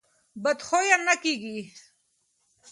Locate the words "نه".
1.07-1.15